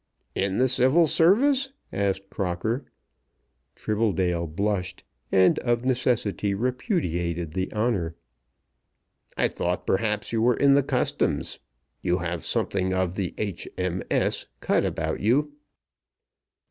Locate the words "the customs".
10.73-11.59